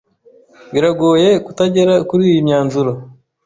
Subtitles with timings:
[0.73, 2.91] Biragoye kutagera kuriyi myanzuro.